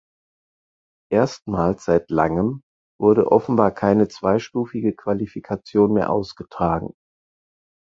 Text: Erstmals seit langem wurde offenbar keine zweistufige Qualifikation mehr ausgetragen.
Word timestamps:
Erstmals 1.11 1.85
seit 1.85 2.09
langem 2.09 2.63
wurde 2.99 3.31
offenbar 3.31 3.69
keine 3.69 4.07
zweistufige 4.07 4.95
Qualifikation 4.95 5.93
mehr 5.93 6.09
ausgetragen. 6.09 6.95